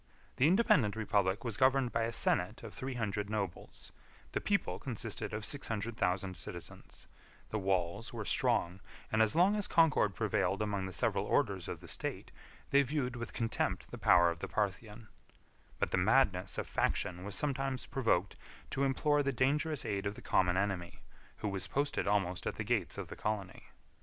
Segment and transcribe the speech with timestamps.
[0.37, 3.91] The independent republic was governed by a senate of three hundred nobles;
[4.31, 7.05] the people consisted of six hundred thousand citizens;
[7.51, 8.79] the walls were strong,
[9.11, 12.31] and as long as concord prevailed among the several orders of the state,
[12.71, 15.07] they viewed with contempt the power of the Parthian:
[15.77, 18.35] but the madness of faction was sometimes provoked
[18.71, 21.01] to implore the dangerous aid of the common enemy,
[21.37, 23.65] who was posted almost at the gates of the colony.